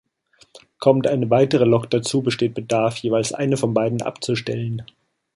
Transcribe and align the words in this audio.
Kommt 0.79 1.05
eine 1.05 1.29
weitere 1.29 1.63
Lok 1.65 1.87
dazu, 1.91 2.23
besteht 2.23 2.55
Bedarf, 2.55 2.97
jeweils 2.97 3.33
eine 3.33 3.55
von 3.55 3.75
beiden 3.75 4.01
abzustellen. 4.01 4.81